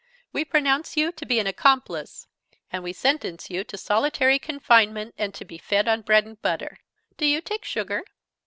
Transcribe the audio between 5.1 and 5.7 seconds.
and to be